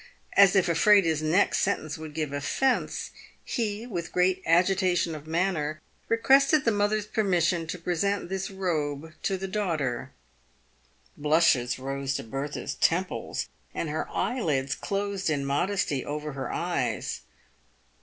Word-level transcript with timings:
As 0.35 0.55
if 0.55 0.67
afraid 0.67 1.05
his 1.05 1.21
next 1.21 1.59
sentence 1.59 1.95
would 1.95 2.15
give 2.15 2.33
offence, 2.33 3.11
he, 3.45 3.85
with 3.85 4.11
great 4.11 4.41
agitation 4.47 5.13
of 5.13 5.27
manner, 5.27 5.79
requested 6.09 6.65
the 6.65 6.71
mother's 6.71 7.05
permission 7.05 7.67
to 7.67 7.77
present 7.77 8.27
this 8.27 8.49
robe 8.49 9.13
to 9.21 9.37
the 9.37 9.47
daughter. 9.47 10.09
Blushes 11.15 11.77
rose 11.77 12.15
to 12.15 12.23
Bertha's 12.23 12.73
temples, 12.73 13.47
and 13.75 13.89
her 13.91 14.09
eyelids 14.09 14.73
closed 14.73 15.29
in 15.29 15.45
modesty 15.45 16.03
over 16.03 16.31
her 16.31 16.51
eyes. 16.51 17.21